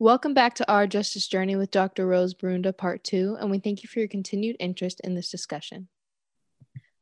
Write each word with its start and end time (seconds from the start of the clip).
Welcome 0.00 0.32
back 0.32 0.54
to 0.54 0.72
Our 0.72 0.86
Justice 0.86 1.26
Journey 1.26 1.56
with 1.56 1.72
Dr. 1.72 2.06
Rose 2.06 2.32
Borunda, 2.32 2.76
Part 2.76 3.02
2, 3.02 3.38
and 3.40 3.50
we 3.50 3.58
thank 3.58 3.82
you 3.82 3.88
for 3.88 3.98
your 3.98 4.06
continued 4.06 4.54
interest 4.60 5.00
in 5.02 5.16
this 5.16 5.28
discussion. 5.28 5.88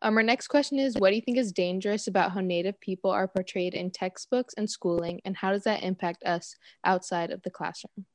Um, 0.00 0.16
our 0.16 0.22
next 0.22 0.48
question 0.48 0.78
is 0.78 0.96
What 0.96 1.10
do 1.10 1.16
you 1.16 1.20
think 1.20 1.36
is 1.36 1.52
dangerous 1.52 2.06
about 2.06 2.32
how 2.32 2.40
Native 2.40 2.80
people 2.80 3.10
are 3.10 3.28
portrayed 3.28 3.74
in 3.74 3.90
textbooks 3.90 4.54
and 4.56 4.70
schooling, 4.70 5.20
and 5.26 5.36
how 5.36 5.52
does 5.52 5.64
that 5.64 5.82
impact 5.82 6.24
us 6.24 6.56
outside 6.84 7.30
of 7.30 7.42
the 7.42 7.50
classroom? 7.50 8.06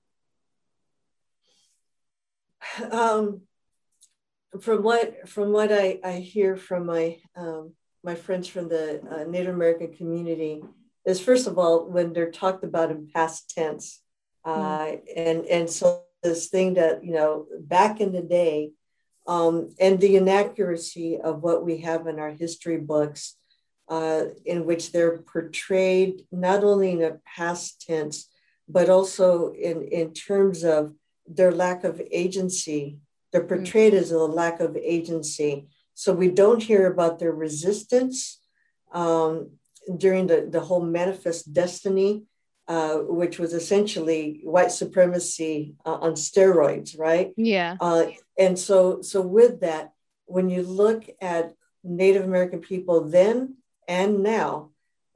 Um, 2.92 3.42
from 4.62 4.82
what 4.82 5.30
from 5.30 5.52
what 5.52 5.72
I, 5.72 6.00
I 6.04 6.14
hear 6.14 6.56
from 6.56 6.88
my 6.88 7.18
um, 7.36 7.74
my 8.04 8.16
friends 8.16 8.48
from 8.48 8.68
the 8.68 9.00
uh, 9.08 9.30
Native 9.30 9.54
American 9.54 9.94
community 9.94 10.64
is 11.06 11.20
first 11.20 11.46
of 11.46 11.60
all 11.60 11.88
when 11.88 12.14
they're 12.14 12.32
talked 12.32 12.64
about 12.64 12.90
in 12.90 13.08
past 13.14 13.52
tense, 13.52 14.01
uh, 14.46 14.86
mm. 14.86 15.00
and 15.16 15.46
and 15.46 15.70
so 15.70 16.04
this 16.24 16.48
thing 16.48 16.76
that 16.76 17.04
you 17.04 17.14
know 17.14 17.48
back 17.60 18.00
in 18.00 18.12
the 18.12 18.22
day, 18.22 18.72
um, 19.28 19.74
and 19.80 20.00
the 20.00 20.18
inaccuracy 20.18 21.18
of 21.18 21.42
what 21.44 21.66
we 21.66 21.78
have 21.80 22.08
in 22.08 22.20
our 22.20 22.32
history 22.32 22.78
books, 22.78 23.36
uh, 23.90 24.26
in 24.46 24.66
which 24.66 24.92
they're 24.92 25.20
portrayed 25.20 26.26
not 26.32 26.64
only 26.64 26.92
in 26.92 27.02
a 27.04 27.18
past 27.26 27.82
tense, 27.82 28.30
but 28.68 28.90
also 28.90 29.52
in 29.54 29.84
in 29.84 30.14
terms 30.14 30.64
of 30.64 30.94
their 31.28 31.52
lack 31.52 31.84
of 31.84 32.02
agency. 32.12 32.98
They're 33.32 33.44
mm. 33.44 33.50
portrayed 33.50 33.94
mm. 33.94 33.98
as 33.98 34.12
a 34.12 34.20
lack 34.20 34.60
of 34.60 34.76
agency. 34.78 35.68
So 35.94 36.14
we 36.14 36.30
don't 36.30 36.64
hear 36.64 36.88
about 36.88 37.20
their 37.20 37.32
resistance 37.32 38.40
um, 38.94 39.52
during 39.98 40.28
the, 40.28 40.48
the 40.50 40.60
whole 40.60 40.84
manifest 40.84 41.54
destiny, 41.54 42.24
uh, 42.72 43.00
which 43.20 43.38
was 43.38 43.54
essentially 43.54 44.40
white 44.44 44.72
supremacy 44.72 45.76
uh, 45.86 45.98
on 46.06 46.14
steroids, 46.14 46.98
right? 46.98 47.34
Yeah. 47.36 47.76
Uh, 47.82 48.06
and 48.40 48.58
so, 48.58 49.02
so 49.02 49.20
with 49.22 49.60
that, 49.60 49.92
when 50.26 50.50
you 50.50 50.62
look 50.64 51.04
at 51.20 51.54
Native 51.84 52.24
American 52.24 52.62
people 52.62 53.10
then 53.10 53.58
and 53.90 54.24
now, 54.24 54.70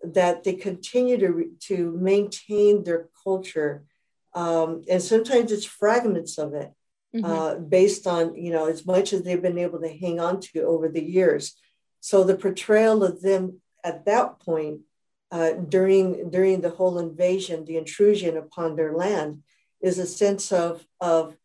that 0.03 0.43
they 0.43 0.55
continue 0.69 1.17
to, 1.17 1.51
to 1.61 1.77
maintain 2.11 2.83
their 2.83 3.07
culture. 3.23 3.85
Um, 4.33 4.83
and 4.91 5.01
sometimes 5.01 5.53
it's 5.53 5.63
fragments 5.65 6.37
of 6.37 6.53
it 6.55 6.73
mm-hmm. 7.15 7.25
uh, 7.25 7.55
based 7.55 8.05
on, 8.05 8.35
you 8.35 8.51
know, 8.51 8.65
as 8.67 8.85
much 8.85 9.13
as 9.13 9.23
they've 9.23 9.41
been 9.41 9.57
able 9.57 9.79
to 9.79 9.97
hang 10.03 10.19
on 10.19 10.41
to 10.41 10.63
over 10.63 10.89
the 10.89 11.03
years. 11.03 11.55
So 12.01 12.25
the 12.25 12.35
portrayal 12.35 13.01
of 13.01 13.21
them 13.21 13.61
at 13.81 14.03
that 14.07 14.39
point 14.41 14.81
uh, 15.31 15.51
during 15.51 16.29
during 16.29 16.61
the 16.61 16.69
whole 16.69 16.97
invasion, 16.99 17.65
the 17.65 17.77
intrusion 17.77 18.37
upon 18.37 18.75
their 18.75 18.93
land, 18.93 19.43
is 19.81 19.99
a 19.99 20.05
sense 20.05 20.51
of 20.51 20.85
of 20.99 21.35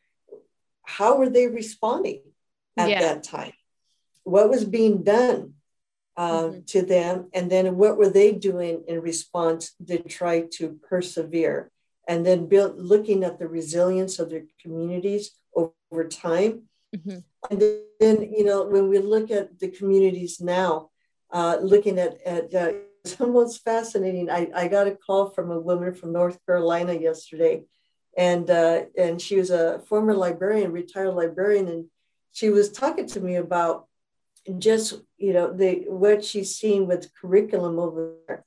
how 0.83 1.17
were 1.17 1.29
they 1.29 1.47
responding 1.47 2.23
at 2.77 2.91
yeah. 2.91 3.01
that 3.01 3.23
time? 3.23 3.53
What 4.25 4.51
was 4.51 4.65
being 4.65 5.03
done 5.03 5.55
uh, 6.17 6.43
mm-hmm. 6.45 6.61
to 6.67 6.83
them, 6.83 7.29
and 7.33 7.51
then 7.51 7.77
what 7.77 7.97
were 7.97 8.11
they 8.11 8.33
doing 8.33 8.85
in 8.87 9.01
response 9.01 9.73
to 9.87 9.99
try 10.03 10.43
to 10.59 10.79
persevere, 10.89 11.71
and 12.07 12.25
then 12.27 12.47
build 12.47 12.79
looking 12.79 13.25
at 13.25 13.39
the 13.39 13.49
resilience 13.49 14.19
of 14.19 14.31
their 14.31 14.45
communities 14.61 15.33
over 15.55 16.09
time. 16.09 16.63
Mm-hmm. 16.95 17.19
And 17.51 17.63
then, 18.01 18.33
you 18.37 18.45
know, 18.45 18.65
when 18.65 18.89
we 18.89 18.99
look 18.99 19.31
at 19.31 19.59
the 19.59 19.69
communities 19.69 20.41
now, 20.41 20.91
uh, 21.33 21.59
looking 21.63 21.99
at, 21.99 22.21
at 22.27 22.55
uh, 22.55 22.73
almost 23.21 23.65
fascinating. 23.65 24.31
I, 24.31 24.51
I 24.55 24.69
got 24.69 24.87
a 24.87 24.93
call 24.93 25.31
from 25.31 25.51
a 25.51 25.61
woman 25.61 25.95
from 25.95 26.13
North 26.13 26.39
Carolina 26.47 26.95
yesterday, 26.95 27.65
and 28.17 28.49
uh, 28.51 28.85
and 28.97 29.21
she 29.21 29.37
was 29.37 29.51
a 29.51 29.81
former 29.89 30.15
librarian, 30.15 30.73
retired 30.73 31.15
librarian, 31.15 31.69
and 31.69 31.87
she 32.33 32.51
was 32.51 32.71
talking 32.71 33.07
to 33.07 33.21
me 33.21 33.37
about 33.37 33.87
just 34.59 35.01
you 35.19 35.33
know 35.33 35.53
the 35.53 35.85
what 35.89 36.25
she's 36.25 36.55
seen 36.55 36.87
with 36.87 37.13
curriculum 37.15 37.79
over 37.79 38.15
there. 38.27 38.45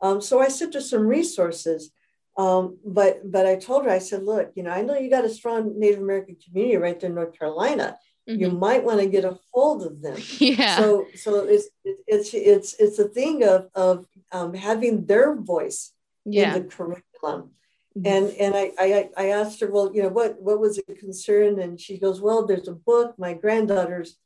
Um, 0.00 0.20
so 0.20 0.40
I 0.40 0.48
sent 0.48 0.74
her 0.74 0.80
some 0.80 1.06
resources, 1.06 1.90
um, 2.36 2.78
but 2.84 3.30
but 3.30 3.46
I 3.46 3.56
told 3.56 3.84
her 3.84 3.90
I 3.90 3.98
said, 3.98 4.22
look, 4.22 4.52
you 4.54 4.62
know, 4.62 4.70
I 4.70 4.82
know 4.82 4.96
you 4.96 5.10
got 5.10 5.24
a 5.24 5.30
strong 5.30 5.78
Native 5.78 6.00
American 6.00 6.36
community 6.44 6.76
right 6.76 6.98
there 6.98 7.10
in 7.10 7.16
North 7.16 7.38
Carolina. 7.38 7.96
Mm-hmm. 8.28 8.40
You 8.40 8.50
might 8.50 8.82
want 8.82 9.00
to 9.00 9.06
get 9.06 9.24
a 9.24 9.38
hold 9.52 9.84
of 9.84 10.02
them. 10.02 10.18
Yeah. 10.38 10.78
So 10.78 11.06
so 11.14 11.44
it's 11.44 11.68
it's 11.84 12.34
it's 12.34 12.74
it's 12.74 12.98
a 12.98 13.08
thing 13.08 13.44
of 13.44 13.68
of 13.74 14.06
um, 14.32 14.54
having 14.54 15.06
their 15.06 15.36
voice 15.36 15.92
yeah. 16.24 16.54
in 16.54 16.62
the 16.62 16.68
curriculum. 16.68 17.50
Mm-hmm. 17.96 18.06
And 18.06 18.30
and 18.36 18.54
I, 18.54 18.72
I 18.78 19.10
I 19.16 19.26
asked 19.30 19.60
her, 19.60 19.70
well, 19.70 19.94
you 19.94 20.02
know, 20.02 20.08
what 20.08 20.40
what 20.40 20.60
was 20.60 20.78
a 20.78 20.94
concern? 20.94 21.60
And 21.60 21.80
she 21.80 21.98
goes, 21.98 22.20
well, 22.20 22.46
there's 22.46 22.68
a 22.68 22.72
book 22.72 23.14
my 23.18 23.32
granddaughter's 23.32 24.16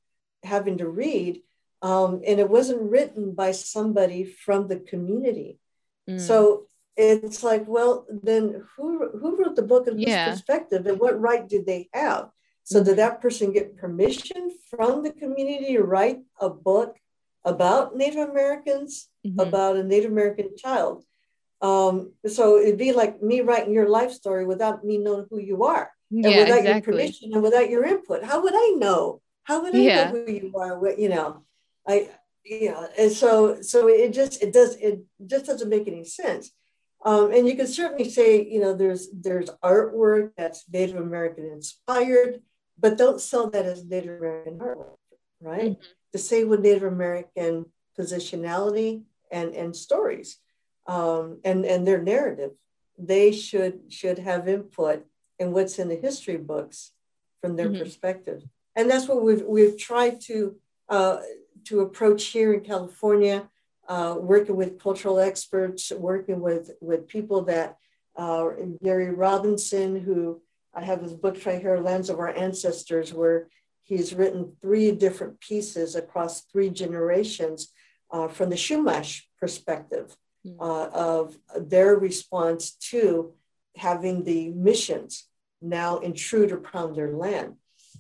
having 0.42 0.78
to 0.78 0.88
read, 0.88 1.42
um, 1.82 2.22
and 2.26 2.40
it 2.40 2.48
wasn't 2.48 2.90
written 2.90 3.34
by 3.34 3.52
somebody 3.52 4.24
from 4.24 4.68
the 4.68 4.76
community. 4.76 5.58
Mm. 6.08 6.18
So 6.18 6.66
it's 6.96 7.42
like, 7.42 7.68
well, 7.68 8.06
then 8.10 8.64
who 8.76 9.10
who 9.10 9.36
wrote 9.36 9.56
the 9.56 9.62
book 9.62 9.86
in 9.86 9.96
this 9.96 10.30
perspective, 10.30 10.86
and 10.86 10.98
what 10.98 11.20
right 11.20 11.46
did 11.48 11.66
they 11.66 11.88
have? 11.92 12.30
So 12.70 12.84
did 12.84 12.98
that 12.98 13.20
person 13.20 13.53
get 13.53 13.76
permission 13.76 14.53
from 14.70 15.03
the 15.03 15.10
community 15.10 15.75
to 15.75 15.82
write 15.82 16.20
a 16.41 16.48
book 16.48 16.97
about 17.44 17.97
Native 17.97 18.28
Americans, 18.28 19.08
mm-hmm. 19.26 19.41
about 19.41 19.76
a 19.76 19.82
Native 19.82 20.12
American 20.12 20.56
child? 20.56 21.03
Um, 21.60 22.12
so 22.28 22.59
it'd 22.59 22.78
be 22.78 22.92
like 22.92 23.20
me 23.20 23.41
writing 23.41 23.75
your 23.75 23.88
life 23.88 24.12
story 24.12 24.47
without 24.47 24.84
me 24.84 24.98
knowing 24.98 25.26
who 25.28 25.41
you 25.41 25.64
are, 25.64 25.91
and 26.12 26.25
yeah, 26.25 26.38
without 26.38 26.59
exactly. 26.60 26.70
your 26.70 26.82
permission 26.82 27.30
and 27.32 27.42
without 27.42 27.69
your 27.69 27.84
input. 27.84 28.22
How 28.22 28.41
would 28.41 28.54
I 28.54 28.76
know? 28.78 29.20
How 29.42 29.62
would 29.62 29.75
I 29.75 29.78
yeah. 29.78 30.12
know 30.12 30.25
who 30.25 30.32
you 30.32 30.53
are? 30.56 30.78
What 30.78 31.00
you 31.00 31.09
know, 31.09 31.42
I 31.88 32.09
yeah. 32.44 32.86
And 32.97 33.10
so 33.10 33.62
so 33.62 33.88
it 33.88 34.12
just 34.12 34.41
it 34.44 34.53
does 34.53 34.76
it 34.76 35.00
just 35.26 35.47
doesn't 35.47 35.69
make 35.69 35.88
any 35.88 36.04
sense. 36.04 36.53
Um, 37.04 37.32
and 37.32 37.48
you 37.48 37.56
can 37.56 37.66
certainly 37.66 38.09
say, 38.09 38.44
you 38.44 38.60
know, 38.60 38.75
there's 38.75 39.09
there's 39.12 39.50
artwork 39.64 40.30
that's 40.36 40.64
Native 40.70 40.97
American 40.97 41.47
inspired, 41.47 42.42
but 42.80 42.98
don't 42.98 43.20
sell 43.20 43.50
that 43.50 43.66
as 43.66 43.84
Native 43.84 44.18
American 44.18 44.58
artwork, 44.58 44.96
right? 45.41 45.72
Mm-hmm. 45.72 45.82
The 46.12 46.18
same 46.18 46.48
with 46.48 46.60
Native 46.60 46.84
American 46.84 47.66
positionality 47.98 49.02
and 49.30 49.54
and 49.54 49.74
stories, 49.74 50.38
um, 50.86 51.41
and 51.44 51.64
and 51.64 51.86
their 51.86 52.02
narrative. 52.02 52.52
They 52.98 53.32
should 53.32 53.92
should 53.92 54.18
have 54.18 54.48
input 54.48 55.06
in 55.38 55.52
what's 55.52 55.78
in 55.78 55.88
the 55.88 55.96
history 55.96 56.36
books 56.36 56.92
from 57.41 57.56
their 57.56 57.68
mm-hmm. 57.68 57.82
perspective, 57.82 58.42
and 58.76 58.91
that's 58.91 59.08
what 59.08 59.22
we've 59.22 59.42
we've 59.42 59.78
tried 59.78 60.20
to 60.22 60.56
uh, 60.88 61.18
to 61.64 61.80
approach 61.80 62.24
here 62.26 62.52
in 62.52 62.60
California 62.60 63.48
uh, 63.91 64.14
working 64.16 64.54
with 64.54 64.80
cultural 64.80 65.18
experts, 65.18 65.91
working 65.91 66.41
with, 66.41 66.70
with 66.80 67.08
people 67.08 67.42
that, 67.42 67.76
uh, 68.14 68.48
Gary 68.84 69.10
Robinson, 69.10 69.98
who 69.98 70.41
I 70.75 70.84
have 70.84 71.03
his 71.03 71.14
book 71.14 71.38
right 71.44 71.60
here, 71.60 71.78
Lands 71.78 72.10
of 72.10 72.19
Our 72.19 72.34
Ancestors, 72.36 73.12
where 73.12 73.48
he's 73.82 74.14
written 74.14 74.53
three 74.62 74.92
different 74.92 75.41
pieces 75.41 75.97
across 75.97 76.42
three 76.42 76.70
generations 76.70 77.72
uh, 78.10 78.28
from 78.28 78.50
the 78.50 78.56
Chumash 78.56 79.22
perspective 79.38 80.16
hmm. 80.44 80.60
uh, 80.60 80.86
of 80.86 81.36
their 81.56 81.97
response 81.97 82.72
to 82.91 83.34
having 83.76 84.25
the 84.25 84.50
missions 84.50 85.26
now 85.62 85.98
intrude 85.98 86.53
upon 86.53 86.94
their 86.94 87.12
land. 87.12 87.56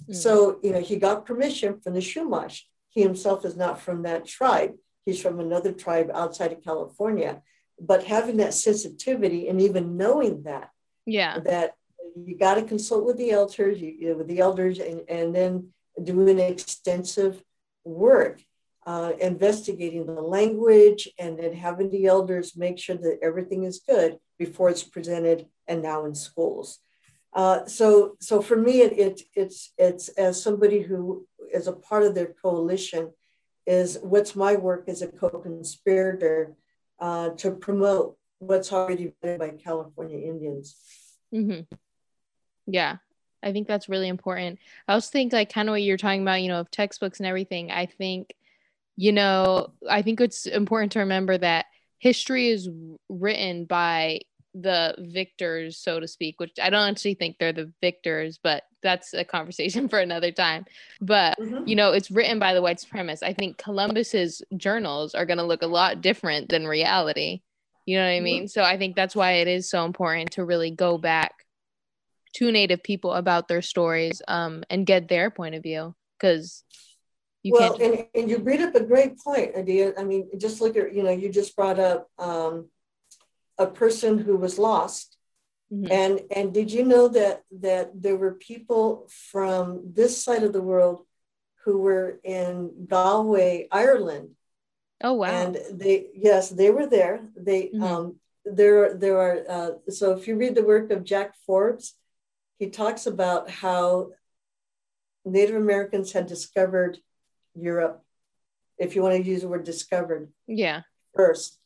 Mm. 0.08 0.14
So, 0.14 0.58
you 0.62 0.72
know, 0.72 0.80
he 0.80 0.96
got 0.96 1.26
permission 1.26 1.80
from 1.80 1.94
the 1.94 2.00
Chumash. 2.00 2.62
He 2.90 3.02
himself 3.02 3.44
is 3.44 3.56
not 3.56 3.80
from 3.80 4.02
that 4.02 4.26
tribe. 4.26 4.74
He's 5.04 5.20
from 5.20 5.40
another 5.40 5.72
tribe 5.72 6.10
outside 6.12 6.52
of 6.52 6.64
California. 6.64 7.42
But 7.80 8.04
having 8.04 8.38
that 8.38 8.54
sensitivity 8.54 9.48
and 9.48 9.60
even 9.60 9.96
knowing 9.96 10.42
that, 10.42 10.70
yeah, 11.06 11.38
that 11.40 11.74
you 12.16 12.36
got 12.36 12.54
to 12.54 12.62
consult 12.62 13.04
with 13.04 13.16
the 13.16 13.30
elders, 13.30 13.80
you, 13.80 13.94
you 13.98 14.08
know, 14.08 14.16
with 14.16 14.28
the 14.28 14.40
elders, 14.40 14.78
and, 14.78 15.02
and 15.08 15.34
then 15.34 15.68
doing 16.02 16.38
extensive 16.38 17.42
work, 17.84 18.40
uh, 18.86 19.12
investigating 19.20 20.06
the 20.06 20.20
language, 20.20 21.08
and 21.18 21.38
then 21.38 21.52
having 21.52 21.90
the 21.90 22.06
elders 22.06 22.56
make 22.56 22.78
sure 22.78 22.96
that 22.96 23.18
everything 23.22 23.64
is 23.64 23.80
good 23.86 24.18
before 24.38 24.70
it's 24.70 24.82
presented 24.82 25.46
and 25.66 25.82
now 25.82 26.04
in 26.04 26.14
schools. 26.14 26.78
Uh, 27.32 27.64
so, 27.66 28.16
so 28.20 28.42
for 28.42 28.56
me, 28.56 28.80
it, 28.80 28.98
it, 28.98 29.22
it's 29.34 29.72
it's 29.78 30.08
as 30.10 30.42
somebody 30.42 30.80
who 30.80 31.26
is 31.52 31.66
a 31.68 31.72
part 31.72 32.02
of 32.02 32.14
their 32.14 32.34
coalition 32.42 33.12
is 33.66 33.98
what's 34.02 34.34
my 34.34 34.56
work 34.56 34.88
as 34.88 35.02
a 35.02 35.06
co-conspirator 35.06 36.56
uh, 36.98 37.30
to 37.30 37.52
promote 37.52 38.16
what's 38.38 38.72
already 38.72 39.12
done 39.22 39.38
by 39.38 39.50
California 39.50 40.18
Indians. 40.18 40.76
Mm-hmm. 41.32 41.60
Yeah, 42.72 42.96
I 43.42 43.52
think 43.52 43.68
that's 43.68 43.88
really 43.88 44.08
important. 44.08 44.58
I 44.88 44.94
also 44.94 45.10
think 45.10 45.32
like 45.32 45.52
kind 45.52 45.68
of 45.68 45.72
what 45.72 45.82
you're 45.82 45.96
talking 45.96 46.22
about, 46.22 46.42
you 46.42 46.48
know, 46.48 46.60
of 46.60 46.70
textbooks 46.70 47.20
and 47.20 47.26
everything. 47.26 47.70
I 47.70 47.86
think, 47.86 48.34
you 48.96 49.12
know, 49.12 49.72
I 49.88 50.02
think 50.02 50.20
it's 50.20 50.46
important 50.46 50.92
to 50.92 51.00
remember 51.00 51.36
that 51.38 51.66
history 51.98 52.48
is 52.48 52.68
written 53.08 53.64
by 53.64 54.20
the 54.54 54.94
victors, 54.98 55.78
so 55.78 56.00
to 56.00 56.08
speak, 56.08 56.40
which 56.40 56.52
I 56.60 56.70
don't 56.70 56.90
actually 56.90 57.14
think 57.14 57.36
they're 57.38 57.52
the 57.52 57.72
victors, 57.80 58.38
but 58.42 58.64
that's 58.82 59.14
a 59.14 59.24
conversation 59.24 59.88
for 59.90 59.98
another 59.98 60.32
time. 60.32 60.66
But 61.00 61.38
mm-hmm. 61.38 61.66
you 61.66 61.76
know, 61.76 61.92
it's 61.92 62.10
written 62.10 62.38
by 62.38 62.54
the 62.54 62.62
white 62.62 62.78
supremacists. 62.78 63.22
I 63.22 63.32
think 63.32 63.58
Columbus's 63.58 64.42
journals 64.56 65.14
are 65.14 65.26
going 65.26 65.38
to 65.38 65.44
look 65.44 65.62
a 65.62 65.68
lot 65.68 66.00
different 66.00 66.48
than 66.48 66.66
reality. 66.66 67.42
You 67.86 67.98
know 67.98 68.04
what 68.04 68.10
I 68.10 68.14
mm-hmm. 68.16 68.24
mean? 68.24 68.42
Mm-hmm. 68.42 68.48
So 68.48 68.62
I 68.62 68.76
think 68.76 68.96
that's 68.96 69.16
why 69.16 69.32
it 69.32 69.48
is 69.48 69.70
so 69.70 69.84
important 69.84 70.32
to 70.32 70.44
really 70.44 70.70
go 70.70 70.98
back 70.98 71.46
to 72.34 72.52
Native 72.52 72.82
people 72.82 73.12
about 73.12 73.48
their 73.48 73.62
stories 73.62 74.22
um, 74.28 74.64
and 74.70 74.86
get 74.86 75.08
their 75.08 75.30
point 75.30 75.54
of 75.54 75.62
view 75.62 75.94
because 76.18 76.64
you 77.42 77.54
well, 77.54 77.76
can't. 77.76 77.98
and, 77.98 78.06
and 78.14 78.30
you 78.30 78.38
bring 78.38 78.62
up 78.62 78.74
a 78.74 78.84
great 78.84 79.18
point, 79.18 79.56
Adia. 79.56 79.94
I 79.96 80.04
mean, 80.04 80.28
just 80.38 80.60
look 80.60 80.76
at, 80.76 80.94
you 80.94 81.02
know, 81.02 81.10
you 81.10 81.30
just 81.30 81.56
brought 81.56 81.78
up 81.78 82.08
um, 82.18 82.68
a 83.58 83.66
person 83.66 84.18
who 84.18 84.36
was 84.36 84.58
lost. 84.58 85.16
Mm-hmm. 85.72 85.92
And 85.92 86.20
and 86.34 86.52
did 86.52 86.72
you 86.72 86.84
know 86.84 87.06
that 87.08 87.44
that 87.60 87.90
there 87.94 88.16
were 88.16 88.32
people 88.32 89.08
from 89.30 89.92
this 89.94 90.22
side 90.22 90.42
of 90.42 90.52
the 90.52 90.62
world 90.62 91.06
who 91.64 91.78
were 91.78 92.18
in 92.24 92.86
Galway, 92.88 93.68
Ireland? 93.70 94.30
Oh 95.02 95.14
wow! 95.14 95.28
And 95.28 95.56
they 95.70 96.08
yes, 96.12 96.50
they 96.50 96.70
were 96.70 96.86
there. 96.86 97.20
They 97.36 97.66
mm-hmm. 97.66 97.82
um, 97.84 98.16
there 98.44 98.94
there 98.94 99.18
are 99.18 99.44
uh, 99.48 99.70
so 99.90 100.12
if 100.12 100.26
you 100.26 100.34
read 100.34 100.56
the 100.56 100.64
work 100.64 100.90
of 100.90 101.04
Jack 101.04 101.36
Forbes, 101.46 101.94
he 102.60 102.68
talks 102.68 103.06
about 103.06 103.48
how 103.50 104.10
Native 105.24 105.56
Americans 105.56 106.12
had 106.12 106.26
discovered 106.26 106.98
Europe, 107.54 108.04
if 108.78 108.94
you 108.94 109.02
want 109.02 109.16
to 109.16 109.28
use 109.28 109.40
the 109.40 109.48
word 109.48 109.64
discovered. 109.64 110.30
Yeah. 110.46 110.82
First, 111.16 111.58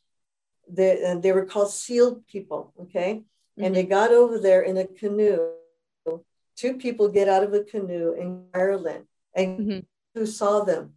they, 0.71 1.03
and 1.03 1.21
they 1.21 1.33
were 1.33 1.45
called 1.45 1.69
sealed 1.69 2.25
people, 2.27 2.73
okay? 2.81 3.15
Mm-hmm. 3.15 3.63
And 3.63 3.75
they 3.75 3.83
mm-hmm. 3.83 3.91
got 3.91 4.11
over 4.11 4.39
there 4.39 4.61
in 4.61 4.77
a 4.77 4.85
canoe. 4.85 5.51
Two 6.55 6.75
people 6.75 7.09
get 7.09 7.27
out 7.27 7.43
of 7.43 7.53
a 7.53 7.63
canoe 7.65 8.13
in 8.13 8.45
Ireland, 8.53 9.03
and 9.35 9.59
mm-hmm. 9.59 9.79
who 10.13 10.25
saw 10.25 10.63
them? 10.63 10.93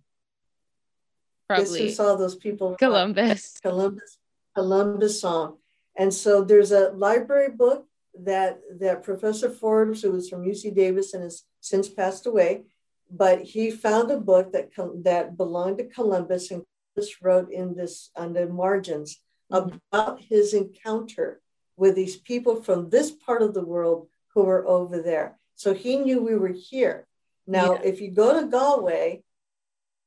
Probably 1.49 1.65
Guess 1.65 1.79
who 1.79 1.91
saw 1.91 2.15
those 2.15 2.37
people? 2.37 2.77
Columbus. 2.77 3.59
Columbus. 3.61 4.19
Columbus 4.55 5.21
song. 5.21 5.56
And 5.97 6.15
so 6.15 6.44
there's 6.44 6.71
a 6.71 6.91
library 6.91 7.51
book 7.51 7.88
that 8.25 8.61
that 8.81 9.03
Professor 9.03 9.50
Forbes, 9.50 10.03
who 10.03 10.12
was 10.12 10.29
from 10.29 10.44
UC 10.44 10.75
Davis 10.75 11.15
and 11.15 11.23
has 11.23 11.44
since 11.61 11.88
passed 11.88 12.26
away, 12.26 12.65
but 13.11 13.43
he 13.43 13.70
found 13.70 14.11
a 14.11 14.19
book 14.19 14.53
that 14.53 14.70
that 15.05 15.37
belonged 15.37 15.79
to 15.79 15.85
Columbus 15.85 16.50
and 16.50 16.65
Columbus 16.94 17.23
wrote 17.23 17.50
in 17.50 17.75
this 17.75 18.11
on 18.17 18.32
the 18.32 18.47
margins 18.47 19.20
about 19.50 20.20
his 20.20 20.53
encounter 20.53 21.41
with 21.76 21.94
these 21.94 22.17
people 22.17 22.62
from 22.62 22.91
this 22.91 23.11
part 23.11 23.41
of 23.41 23.55
the 23.55 23.65
world 23.65 24.09
who 24.35 24.43
were 24.43 24.67
over 24.67 25.00
there. 25.00 25.38
So 25.55 25.75
he 25.75 25.97
knew 25.97 26.23
we 26.23 26.37
were 26.37 26.49
here. 26.49 27.06
Now, 27.47 27.75
yeah. 27.75 27.81
if 27.85 28.00
you 28.00 28.11
go 28.11 28.38
to 28.38 28.47
Galway, 28.47 29.23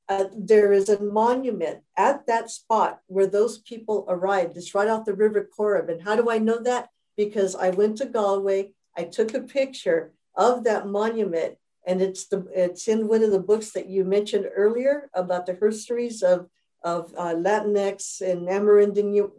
uh, 0.07 0.25
there 0.37 0.73
is 0.73 0.89
a 0.89 1.01
monument 1.01 1.79
at 1.97 2.27
that 2.27 2.49
spot 2.49 2.99
where 3.07 3.27
those 3.27 3.59
people 3.59 4.05
arrived. 4.09 4.57
It's 4.57 4.75
right 4.75 4.89
off 4.89 5.05
the 5.05 5.13
River 5.13 5.49
Corrib. 5.57 5.89
And 5.89 6.01
how 6.03 6.15
do 6.15 6.29
I 6.29 6.37
know 6.37 6.61
that? 6.61 6.89
Because 7.25 7.55
I 7.55 7.69
went 7.69 7.97
to 7.97 8.07
Galway, 8.17 8.61
I 8.99 9.03
took 9.03 9.33
a 9.33 9.41
picture 9.59 10.01
of 10.35 10.63
that 10.63 10.87
monument, 10.87 11.51
and 11.85 12.01
it's 12.01 12.23
the 12.31 12.39
it's 12.63 12.87
in 12.87 13.07
one 13.07 13.23
of 13.23 13.31
the 13.31 13.45
books 13.51 13.69
that 13.75 13.87
you 13.93 14.03
mentioned 14.17 14.47
earlier 14.63 14.95
about 15.13 15.45
the 15.45 15.57
histories 15.61 16.23
of 16.23 16.47
of 16.83 17.13
uh, 17.23 17.35
Latinx 17.45 18.21
and 18.21 18.47
Amerindian 18.57 19.29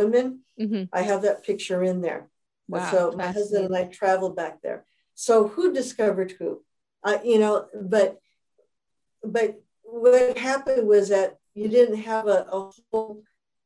women. 0.00 0.26
Mm-hmm. 0.60 0.84
I 0.92 1.02
have 1.02 1.22
that 1.22 1.44
picture 1.48 1.82
in 1.82 2.00
there. 2.00 2.22
Wow, 2.68 2.90
so 2.92 2.98
my 3.22 3.30
husband 3.38 3.64
and 3.66 3.76
I 3.76 3.84
traveled 3.84 4.36
back 4.36 4.62
there. 4.62 4.84
So 5.14 5.48
who 5.48 5.72
discovered 5.72 6.30
who? 6.38 6.62
Uh, 7.02 7.18
you 7.24 7.38
know, 7.38 7.66
but 7.74 8.18
but 9.24 9.60
what 9.82 10.38
happened 10.38 10.86
was 10.86 11.08
that 11.08 11.38
you 11.54 11.68
didn't 11.68 12.02
have 12.02 12.26
a, 12.28 12.46
a 12.50 12.70
whole 12.90 13.22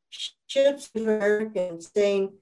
ships 0.08 0.90
of 0.94 1.02
Americans 1.02 1.90
saying 1.94 2.32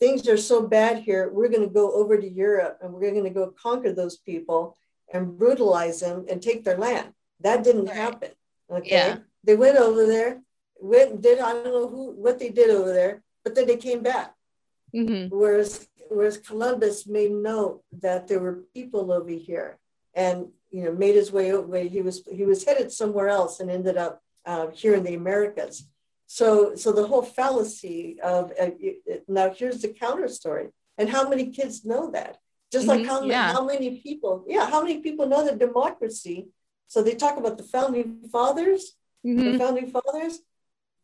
things 0.00 0.26
are 0.26 0.36
so 0.36 0.66
bad 0.66 0.98
here. 0.98 1.30
We're 1.30 1.48
going 1.48 1.68
to 1.68 1.72
go 1.72 1.92
over 1.92 2.16
to 2.16 2.28
Europe 2.28 2.78
and 2.82 2.92
we're 2.92 3.12
going 3.12 3.24
to 3.24 3.30
go 3.30 3.54
conquer 3.62 3.92
those 3.92 4.16
people 4.16 4.76
and 5.12 5.38
brutalize 5.38 6.00
them 6.00 6.26
and 6.28 6.42
take 6.42 6.64
their 6.64 6.78
land. 6.78 7.12
That 7.40 7.62
didn't 7.62 7.88
happen. 7.88 8.30
Okay. 8.70 8.90
Yeah. 8.90 9.16
They 9.44 9.56
went 9.56 9.76
over 9.76 10.06
there, 10.06 10.42
went 10.78 11.20
did 11.20 11.38
I 11.38 11.52
don't 11.52 11.64
know 11.64 11.88
who 11.88 12.12
what 12.12 12.38
they 12.38 12.50
did 12.50 12.70
over 12.70 12.92
there, 12.92 13.22
but 13.44 13.54
then 13.54 13.66
they 13.66 13.76
came 13.76 14.02
back. 14.02 14.34
Mm-hmm. 14.94 15.34
Whereas 15.34 15.88
whereas 16.08 16.38
Columbus 16.38 17.06
made 17.06 17.32
note 17.32 17.82
that 18.00 18.28
there 18.28 18.40
were 18.40 18.64
people 18.74 19.12
over 19.12 19.30
here 19.30 19.78
and 20.14 20.48
you 20.70 20.84
know 20.84 20.92
made 20.92 21.14
his 21.14 21.32
way 21.32 21.52
over 21.52 21.78
he 21.78 22.02
was 22.02 22.22
he 22.30 22.44
was 22.44 22.64
headed 22.64 22.92
somewhere 22.92 23.28
else 23.28 23.60
and 23.60 23.70
ended 23.70 23.96
up 23.96 24.22
uh, 24.46 24.68
here 24.68 24.94
in 24.94 25.04
the 25.04 25.14
Americas. 25.14 25.86
So 26.32 26.76
so 26.76 26.92
the 26.92 27.08
whole 27.08 27.22
fallacy 27.22 28.20
of 28.22 28.52
uh, 28.52 28.70
now 29.26 29.50
here's 29.50 29.82
the 29.82 29.88
counter 29.88 30.28
story. 30.28 30.68
And 30.96 31.08
how 31.10 31.28
many 31.28 31.50
kids 31.50 31.84
know 31.84 32.12
that? 32.12 32.38
Just 32.70 32.86
like 32.86 33.00
mm-hmm. 33.00 33.08
how, 33.08 33.24
yeah. 33.24 33.52
how 33.52 33.64
many 33.64 33.98
people, 33.98 34.44
yeah, 34.46 34.70
how 34.70 34.80
many 34.80 34.98
people 34.98 35.26
know 35.26 35.44
that 35.44 35.58
democracy? 35.58 36.46
So 36.86 37.02
they 37.02 37.16
talk 37.16 37.36
about 37.36 37.58
the 37.58 37.64
founding 37.64 38.28
fathers, 38.30 38.92
mm-hmm. 39.26 39.52
the 39.52 39.58
founding 39.58 39.90
fathers. 39.90 40.38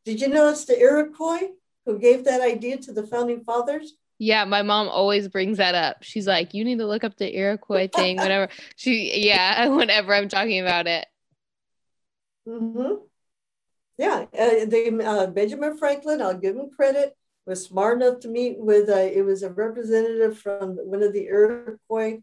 Did 0.05 0.21
you 0.21 0.29
notice 0.29 0.65
the 0.65 0.79
Iroquois 0.79 1.49
who 1.87 1.99
gave 1.99 2.25
that 2.27 2.41
idea 2.41 2.77
to 2.77 2.93
the 2.93 3.05
founding 3.05 3.43
fathers? 3.43 3.95
Yeah, 4.21 4.45
my 4.45 4.63
mom 4.63 4.87
always 4.89 5.27
brings 5.27 5.59
that 5.59 5.75
up. 5.75 6.05
She's 6.05 6.29
like, 6.29 6.55
"You 6.55 6.65
need 6.65 6.79
to 6.79 6.87
look 6.87 7.03
up 7.03 7.17
the 7.17 7.37
Iroquois 7.37 7.89
thing." 7.89 8.19
Whenever 8.19 8.49
she, 8.77 9.27
yeah, 9.27 9.67
whenever 9.81 10.15
I'm 10.15 10.29
talking 10.29 10.61
about 10.61 10.87
it. 10.87 11.07
Mm-hmm. 12.47 12.95
Yeah, 13.99 14.27
uh, 14.39 14.67
they, 14.67 14.91
uh, 14.91 15.27
Benjamin 15.29 15.77
Franklin. 15.77 16.21
I'll 16.21 16.35
give 16.35 16.57
him 16.57 16.71
credit 16.71 17.17
was 17.47 17.65
smart 17.65 18.03
enough 18.03 18.21
to 18.21 18.29
meet 18.29 18.59
with 18.59 18.89
a, 18.89 19.17
it 19.17 19.25
was 19.25 19.43
a 19.43 19.51
representative 19.51 20.39
from 20.39 20.77
one 20.77 21.03
of 21.03 21.13
the 21.13 21.27
Iroquois 21.27 22.19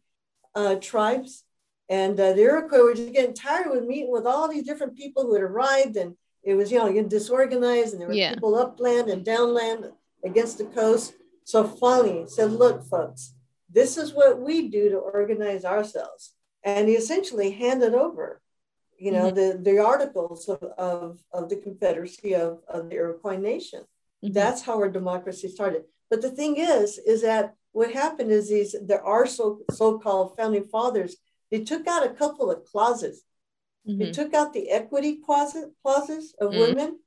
uh, 0.54 0.76
tribes. 0.76 1.46
And 1.90 2.20
uh, 2.20 2.34
the 2.34 2.42
Iroquois 2.42 2.84
were 2.84 2.94
just 2.94 3.14
getting 3.14 3.34
tired 3.34 3.72
with 3.72 3.86
meeting 3.86 4.12
with 4.12 4.26
all 4.26 4.50
these 4.50 4.66
different 4.66 4.98
people 4.98 5.24
who 5.24 5.34
had 5.34 5.44
arrived. 5.44 5.96
And 5.96 6.16
it 6.44 6.56
was, 6.56 6.72
you 6.72 6.78
know, 6.78 7.04
disorganized 7.04 7.94
and 7.94 8.02
there 8.02 8.10
were 8.10 8.14
yeah. 8.14 8.34
people 8.34 8.56
upland 8.56 9.10
and 9.10 9.24
downland 9.24 9.86
against 10.26 10.58
the 10.58 10.66
coast. 10.66 11.14
So 11.46 11.64
finally 11.64 12.26
said, 12.28 12.52
look, 12.52 12.86
folks, 12.86 13.34
this 13.70 13.98
is 13.98 14.14
what 14.14 14.42
we 14.42 14.68
do 14.68 14.90
to 14.90 14.98
organize 14.98 15.66
ourselves. 15.66 16.34
And 16.64 16.88
he 16.88 16.96
essentially 16.96 17.52
handed 17.52 17.94
over, 17.94 18.42
you 18.98 19.12
know, 19.12 19.32
mm-hmm. 19.32 19.64
the, 19.64 19.72
the 19.72 19.80
articles 19.80 20.48
of, 20.50 20.64
of, 20.78 21.20
of 21.32 21.50
the 21.50 21.58
Confederacy 21.58 22.36
of, 22.36 22.60
of 22.68 22.90
the 22.90 22.96
Iroquois 22.96 23.38
Nation. 23.38 23.82
Mm-hmm. 24.24 24.34
That's 24.34 24.62
how 24.62 24.76
our 24.76 24.90
democracy 24.90 25.48
started. 25.50 25.84
But 26.10 26.22
the 26.22 26.32
thing 26.32 26.58
is, 26.58 26.98
is 26.98 27.22
that 27.24 27.56
what 27.72 27.92
happened 27.92 28.32
is 28.32 28.50
these 28.50 28.76
there 28.82 29.04
are 29.04 29.26
so 29.26 29.62
so-called 29.72 30.38
founding 30.38 30.66
fathers. 30.66 31.16
They 31.52 31.64
took 31.64 31.88
out 31.88 32.06
a 32.06 32.14
couple 32.14 32.52
of 32.52 32.66
clauses. 32.66 33.24
Mm-hmm. 33.88 34.00
They 34.00 34.12
took 34.12 34.34
out 34.34 34.54
the 34.54 34.70
equity 34.70 35.20
clauses, 35.26 35.66
clauses 35.82 36.36
of 36.40 36.52
mm-hmm. 36.52 36.60
women, 36.60 37.00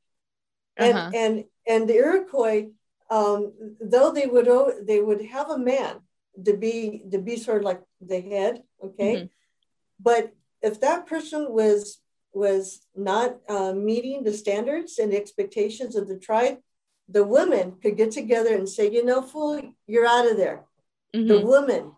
and 0.76 0.98
uh-huh. 0.98 1.10
and 1.14 1.44
and 1.66 1.88
the 1.88 1.94
Iroquois, 1.94 2.66
um, 3.10 3.52
though 3.80 4.12
they 4.12 4.26
would 4.26 4.48
they 4.86 5.00
would 5.00 5.24
have 5.26 5.50
a 5.50 5.58
man 5.58 6.00
to 6.44 6.56
be 6.56 7.02
to 7.12 7.18
be 7.18 7.36
sort 7.36 7.58
of 7.58 7.64
like 7.64 7.82
the 8.00 8.20
head, 8.20 8.62
okay, 8.82 9.14
mm-hmm. 9.14 9.26
but 10.00 10.32
if 10.62 10.80
that 10.80 11.06
person 11.06 11.52
was 11.52 12.00
was 12.32 12.86
not 12.94 13.38
uh, 13.48 13.72
meeting 13.72 14.22
the 14.22 14.32
standards 14.32 14.98
and 14.98 15.14
expectations 15.14 15.96
of 15.96 16.06
the 16.06 16.18
tribe, 16.18 16.58
the 17.08 17.24
women 17.24 17.76
could 17.82 17.96
get 17.96 18.10
together 18.10 18.54
and 18.54 18.68
say, 18.68 18.90
you 18.90 19.04
know, 19.04 19.22
fool, 19.22 19.62
you're 19.86 20.06
out 20.06 20.30
of 20.30 20.36
there. 20.36 20.64
Mm-hmm. 21.14 21.28
The 21.28 21.40
woman 21.40 21.92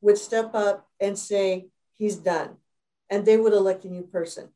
would 0.00 0.16
step 0.16 0.54
up 0.54 0.88
and 1.00 1.18
say, 1.18 1.66
he's 1.96 2.16
done. 2.16 2.56
And 3.10 3.26
they 3.26 3.36
would 3.36 3.52
elect 3.52 3.84
a 3.84 3.88
new 3.88 4.04
person. 4.04 4.48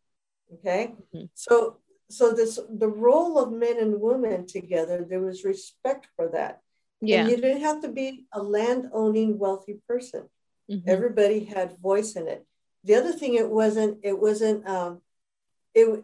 Okay. 0.55 0.95
Mm-hmm. 1.15 1.27
So 1.35 1.77
so 2.11 2.33
this 2.33 2.59
the 2.71 2.89
role 2.89 3.39
of 3.39 3.53
men 3.53 3.79
and 3.79 4.01
women 4.01 4.47
together, 4.47 5.05
there 5.09 5.21
was 5.21 5.45
respect 5.45 6.09
for 6.17 6.29
that. 6.29 6.63
Yeah. 7.01 7.21
And 7.21 7.31
you 7.31 7.37
didn't 7.37 7.61
have 7.61 7.83
to 7.83 7.89
be 7.89 8.27
a 8.33 8.43
land 8.43 8.89
owning 8.93 9.39
wealthy 9.39 9.81
person. 9.87 10.29
Mm-hmm. 10.71 10.89
Everybody 10.89 11.45
had 11.45 11.79
voice 11.79 12.17
in 12.17 12.29
it. 12.29 12.47
The 12.89 12.97
other 12.97 13.13
thing 13.13 13.35
it 13.35 13.49
wasn't, 13.49 13.99
it 14.03 14.19
wasn't 14.19 14.67
um 14.67 15.03
it 15.75 16.03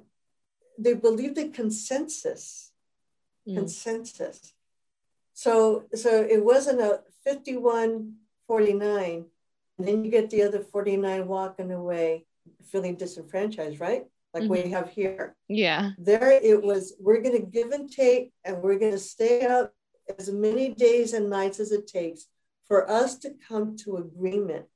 they 0.79 0.95
believed 0.95 1.39
in 1.39 1.51
consensus 1.51 2.73
mm. 3.49 3.57
consensus. 3.57 4.53
So, 5.33 5.85
so 5.95 6.23
it 6.23 6.45
wasn't 6.45 6.81
a 6.81 7.01
51 7.25 8.15
49, 8.47 9.25
and 9.79 9.89
then 9.89 10.05
you 10.05 10.11
get 10.11 10.31
the 10.31 10.43
other 10.43 10.61
49 10.61 11.27
walking 11.27 11.73
away 11.73 12.27
feeling 12.65 12.95
disenfranchised, 12.95 13.81
right? 13.81 14.05
Like 14.33 14.45
mm-hmm. 14.45 14.53
we 14.53 14.71
have 14.71 14.91
here. 14.91 15.35
Yeah. 15.49 15.93
There 15.99 16.31
it 16.31 16.63
was, 16.63 16.95
we're 17.01 17.23
going 17.23 17.41
to 17.41 17.47
give 17.47 17.71
and 17.71 17.91
take 17.91 18.33
and 18.45 18.63
we're 18.63 18.79
going 18.79 18.93
to 18.93 18.99
stay 18.99 19.47
up 19.47 19.73
as 20.19 20.31
many 20.31 20.75
days 20.75 21.15
and 21.15 21.31
nights 21.31 21.61
as 21.61 21.73
it 21.73 21.87
takes 21.87 22.27
for 22.67 22.91
us 22.91 23.17
to 23.19 23.35
come 23.49 23.77
to 23.79 23.97
agreement 23.97 24.67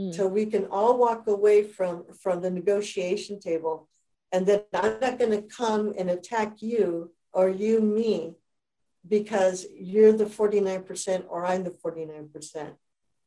mm. 0.00 0.14
so 0.14 0.26
we 0.26 0.46
can 0.46 0.64
all 0.66 0.98
walk 0.98 1.26
away 1.26 1.62
from 1.62 2.04
from 2.22 2.40
the 2.40 2.50
negotiation 2.50 3.38
table 3.38 3.88
and 4.32 4.46
then 4.46 4.62
i'm 4.74 4.98
not 5.00 5.18
going 5.18 5.30
to 5.30 5.42
come 5.42 5.92
and 5.98 6.08
attack 6.10 6.62
you 6.62 7.12
or 7.32 7.48
you 7.48 7.80
me 7.80 8.34
because 9.06 9.66
you're 9.74 10.12
the 10.12 10.24
49% 10.24 11.24
or 11.28 11.46
i'm 11.46 11.64
the 11.64 11.70
49%. 11.70 12.28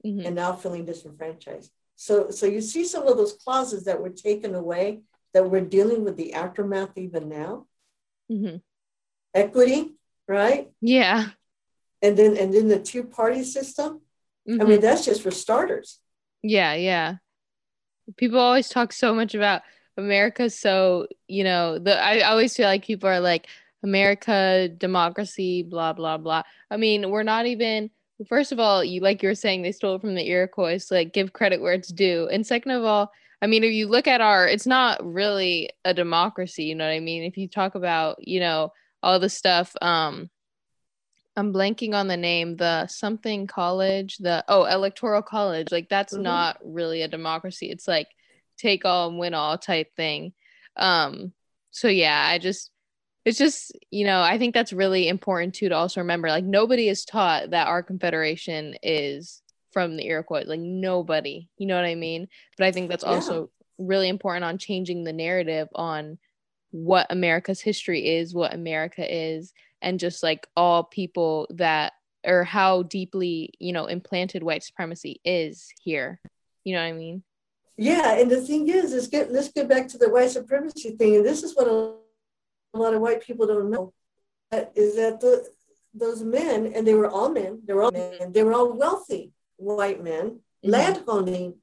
Mm 0.06 0.15
hmm 0.15 0.25
and 0.25 0.36
now 0.36 0.51
feeling 0.51 0.84
disenfranchised. 0.84 1.72
So 1.96 2.30
so 2.30 2.46
you 2.46 2.60
see 2.60 2.84
some 2.84 3.08
of 3.08 3.15
those 3.15 3.38
clauses 3.42 3.86
that 3.86 4.01
were 4.01 4.10
taken 4.10 4.53
away 4.53 5.00
that 5.34 5.50
we're 5.50 5.62
dealing 5.77 6.03
with 6.03 6.18
the 6.18 6.34
aftermath 6.34 6.98
even 6.98 7.30
now? 7.30 7.68
Mm-hmm. 8.30 8.58
equity 9.34 9.94
right? 10.27 10.72
Yeah. 10.82 11.30
And 12.01 12.18
then 12.18 12.36
and 12.36 12.53
then 12.53 12.68
the 12.68 12.80
two 12.80 13.06
party 13.06 13.44
system? 13.46 14.01
Mm-hmm. 14.46 14.62
i 14.62 14.65
mean 14.65 14.82
that's 14.82 15.06
just 15.06 15.22
for 15.22 15.32
starters 15.32 16.00
yeah 16.43 16.73
yeah. 16.73 17.15
People 18.17 18.39
always 18.39 18.69
talk 18.69 18.91
so 18.93 19.13
much 19.13 19.33
about 19.35 19.62
america 19.95 20.50
so 20.50 21.05
you 21.27 21.43
know 21.43 21.77
the 21.77 22.03
i 22.03 22.21
always 22.21 22.55
feel 22.55 22.65
like 22.65 22.83
people 22.83 23.07
are 23.07 23.19
like 23.19 23.45
america 23.83 24.67
democracy 24.79 25.62
blah 25.63 25.93
blah 25.93 26.17
blah. 26.17 26.41
I 26.71 26.77
mean 26.77 27.12
we're 27.12 27.23
not 27.23 27.45
even 27.45 27.91
first 28.27 28.51
of 28.51 28.59
all 28.59 28.83
you 28.83 29.01
like 29.01 29.21
you 29.21 29.29
were 29.29 29.35
saying 29.35 29.62
they 29.62 29.71
stole 29.71 29.95
it 29.95 30.01
from 30.01 30.15
the 30.15 30.27
iroquois 30.27 30.77
so 30.79 30.95
like 30.95 31.13
give 31.13 31.33
credit 31.33 31.62
where 31.62 31.73
it's 31.73 31.93
due. 31.93 32.27
And 32.31 32.45
second 32.45 32.71
of 32.71 32.83
all 32.83 33.12
i 33.41 33.47
mean 33.47 33.63
if 33.63 33.71
you 33.71 33.88
look 33.88 34.07
at 34.07 34.19
our 34.21 34.47
it's 34.47 34.65
not 34.67 35.00
really 35.05 35.69
a 35.85 35.93
democracy 35.93 36.63
you 36.65 36.75
know 36.75 36.85
what 36.88 36.93
i 36.93 37.00
mean? 37.00 37.23
If 37.23 37.38
you 37.38 37.47
talk 37.47 37.75
about 37.75 38.17
you 38.27 38.39
know 38.39 38.73
all 39.03 39.19
the 39.19 39.29
stuff 39.29 39.75
um 39.81 40.29
I'm 41.35 41.53
blanking 41.53 41.93
on 41.93 42.07
the 42.07 42.17
name, 42.17 42.57
the 42.57 42.87
something 42.87 43.47
college, 43.47 44.17
the 44.17 44.43
oh, 44.47 44.65
electoral 44.65 45.21
college. 45.21 45.71
Like 45.71 45.89
that's 45.89 46.13
mm-hmm. 46.13 46.23
not 46.23 46.59
really 46.63 47.01
a 47.01 47.07
democracy. 47.07 47.71
It's 47.71 47.87
like 47.87 48.07
take 48.57 48.85
all 48.85 49.09
and 49.09 49.19
win 49.19 49.33
all 49.33 49.57
type 49.57 49.95
thing. 49.95 50.33
Um 50.77 51.33
so 51.71 51.87
yeah, 51.87 52.23
I 52.25 52.37
just 52.37 52.69
it's 53.25 53.37
just, 53.37 53.71
you 53.89 54.05
know, 54.05 54.21
I 54.21 54.37
think 54.37 54.53
that's 54.53 54.73
really 54.73 55.07
important 55.07 55.55
too 55.55 55.69
to 55.69 55.75
also 55.75 56.01
remember 56.01 56.27
like 56.27 56.43
nobody 56.43 56.89
is 56.89 57.05
taught 57.05 57.51
that 57.51 57.67
our 57.67 57.81
confederation 57.81 58.75
is 58.83 59.41
from 59.71 59.97
the 59.97 60.05
Iroquois. 60.05 60.43
Like 60.45 60.59
nobody. 60.59 61.49
You 61.57 61.67
know 61.67 61.75
what 61.75 61.85
I 61.85 61.95
mean? 61.95 62.27
But 62.57 62.67
I 62.67 62.71
think 62.71 62.89
that's 62.89 63.03
also 63.03 63.41
yeah. 63.41 63.85
really 63.87 64.09
important 64.09 64.43
on 64.43 64.57
changing 64.57 65.03
the 65.03 65.13
narrative 65.13 65.69
on 65.73 66.19
what 66.74 67.08
America's 67.10 67.62
history 67.62 68.18
is, 68.18 68.34
what 68.34 68.53
America 68.53 69.06
is 69.08 69.53
and 69.84 70.00
just 70.00 70.24
like 70.24 70.48
all 70.58 70.84
people 70.84 71.46
that 71.51 71.94
or 72.25 72.44
how 72.44 72.84
deeply 72.84 73.51
you 73.60 73.72
know 73.74 73.86
implanted 73.86 74.42
white 74.42 74.63
supremacy 74.63 75.20
is 75.24 75.70
here 75.84 76.20
you 76.63 76.74
know 76.74 76.82
what 76.82 76.88
i 76.88 76.94
mean 76.94 77.22
yeah 77.77 78.18
and 78.18 78.32
the 78.32 78.42
thing 78.42 78.68
is 78.70 78.94
is 78.94 79.08
get 79.08 79.32
let's 79.32 79.51
get 79.51 79.68
back 79.68 79.88
to 79.88 79.98
the 79.98 80.10
white 80.10 80.32
supremacy 80.32 80.92
thing 80.92 81.18
and 81.18 81.25
this 81.25 81.44
is 81.44 81.56
what 81.56 81.68
a, 81.68 81.94
a 82.74 82.80
lot 82.80 82.94
of 82.94 83.01
white 83.01 83.22
people 83.22 83.46
don't 83.46 83.70
know 83.70 83.94
is 84.75 84.96
that 84.96 85.20
the 85.20 85.46
those 85.94 86.24
men 86.24 86.72
and 86.74 86.88
they 86.88 86.94
were 86.94 87.10
all 87.10 87.30
men 87.30 87.60
they 87.65 87.74
were 87.74 87.84
all 87.84 87.92
men 87.92 88.32
they 88.32 88.44
were 88.44 88.53
all 88.53 88.74
wealthy 88.74 89.32
white 89.58 90.03
men 90.03 90.39
mm-hmm. 90.65 91.60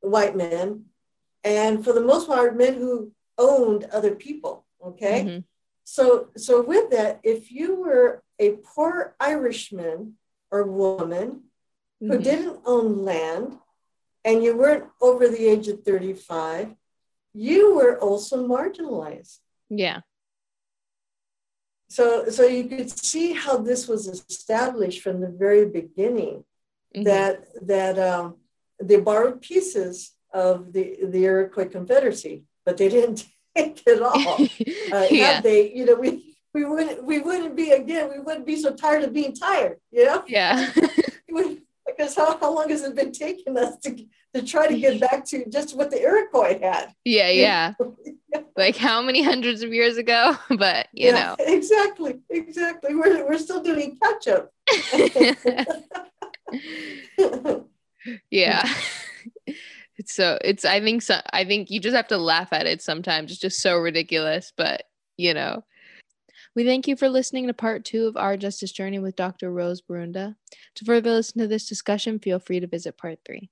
white 0.00 0.36
men 0.36 0.84
and 1.44 1.84
for 1.84 1.92
the 1.92 2.00
most 2.00 2.26
part 2.26 2.56
men 2.56 2.74
who 2.74 3.12
owned 3.38 3.84
other 3.92 4.14
people 4.14 4.64
okay 4.82 5.22
mm-hmm. 5.22 5.38
So, 5.86 6.30
so 6.36 6.62
with 6.62 6.90
that, 6.90 7.20
if 7.22 7.52
you 7.52 7.76
were 7.76 8.22
a 8.40 8.56
poor 8.74 9.14
Irishman 9.20 10.14
or 10.50 10.64
woman 10.64 11.44
who 12.00 12.08
mm-hmm. 12.08 12.22
didn't 12.22 12.60
own 12.66 13.04
land 13.04 13.56
and 14.24 14.42
you 14.42 14.56
weren't 14.56 14.88
over 15.00 15.28
the 15.28 15.46
age 15.46 15.68
of 15.68 15.84
35, 15.84 16.74
you 17.34 17.76
were 17.76 17.96
also 18.00 18.46
marginalized. 18.46 19.38
Yeah. 19.70 20.00
So, 21.88 22.30
so 22.30 22.42
you 22.42 22.64
could 22.64 22.90
see 22.90 23.32
how 23.32 23.58
this 23.58 23.86
was 23.86 24.08
established 24.08 25.02
from 25.02 25.20
the 25.20 25.30
very 25.30 25.66
beginning. 25.66 26.44
Mm-hmm. 26.96 27.04
That 27.04 27.46
that 27.62 27.98
um, 27.98 28.36
they 28.82 28.98
borrowed 28.98 29.42
pieces 29.42 30.12
of 30.32 30.72
the 30.72 30.98
the 31.02 31.24
Iroquois 31.24 31.68
Confederacy, 31.68 32.44
but 32.66 32.76
they 32.76 32.88
didn't 32.88 33.24
take 33.56 33.82
it 33.86 34.02
all. 34.02 34.46
Uh, 34.92 35.04
yeah. 35.10 35.40
they, 35.40 35.72
you 35.72 35.84
know, 35.84 35.96
we 35.96 36.36
we 36.54 36.64
wouldn't 36.64 37.02
we 37.02 37.18
wouldn't 37.18 37.56
be 37.56 37.72
again, 37.72 38.08
we 38.08 38.20
wouldn't 38.20 38.46
be 38.46 38.54
so 38.54 38.72
tired 38.72 39.02
of 39.02 39.12
being 39.12 39.34
tired, 39.34 39.78
you 39.90 40.04
know? 40.04 40.22
Yeah. 40.28 40.70
because 41.86 42.14
how, 42.14 42.38
how 42.38 42.54
long 42.54 42.70
has 42.70 42.82
it 42.84 42.94
been 42.94 43.10
taking 43.10 43.58
us 43.58 43.76
to 43.78 43.96
to 44.32 44.42
try 44.42 44.68
to 44.68 44.78
get 44.78 45.00
back 45.00 45.24
to 45.26 45.44
just 45.50 45.76
what 45.76 45.90
the 45.90 46.00
Iroquois 46.00 46.58
had? 46.60 46.92
Yeah, 47.04 47.30
yeah. 47.30 47.74
like 48.56 48.76
how 48.76 49.02
many 49.02 49.22
hundreds 49.24 49.62
of 49.62 49.74
years 49.74 49.96
ago? 49.96 50.36
But 50.56 50.86
you 50.92 51.08
yeah, 51.08 51.34
know. 51.36 51.36
Exactly, 51.40 52.20
exactly. 52.30 52.94
We're 52.94 53.26
we're 53.26 53.38
still 53.38 53.62
doing 53.62 53.98
catch 54.00 54.28
up. 54.28 54.52
yeah 58.30 58.62
it's 59.98 60.14
so 60.14 60.38
it's 60.42 60.64
i 60.64 60.80
think 60.80 61.02
so 61.02 61.20
i 61.32 61.44
think 61.44 61.70
you 61.70 61.80
just 61.80 61.96
have 61.96 62.08
to 62.08 62.18
laugh 62.18 62.52
at 62.52 62.66
it 62.66 62.82
sometimes. 62.82 63.30
It's 63.30 63.40
just 63.40 63.60
so 63.60 63.76
ridiculous 63.78 64.52
but 64.56 64.84
you 65.16 65.34
know. 65.34 65.64
We 66.54 66.64
thank 66.64 66.88
you 66.88 66.96
for 66.96 67.10
listening 67.10 67.46
to 67.48 67.54
part 67.54 67.84
two 67.84 68.06
of 68.06 68.16
our 68.16 68.36
justice 68.36 68.72
journey 68.72 68.98
with 68.98 69.16
dr 69.16 69.50
rose 69.50 69.82
borunda. 69.82 70.36
To 70.76 70.84
further 70.84 71.10
listen 71.10 71.40
to 71.40 71.46
this 71.48 71.68
discussion 71.68 72.18
feel 72.18 72.38
free 72.38 72.60
to 72.60 72.66
visit 72.66 72.96
part 72.98 73.18
three 73.26 73.50